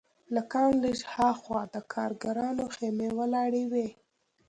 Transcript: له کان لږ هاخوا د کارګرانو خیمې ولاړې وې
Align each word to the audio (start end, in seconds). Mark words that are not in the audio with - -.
له 0.33 0.41
کان 0.53 0.71
لږ 0.83 0.99
هاخوا 1.13 1.61
د 1.73 1.75
کارګرانو 1.93 2.65
خیمې 2.75 3.09
ولاړې 3.19 3.63
وې 3.71 3.87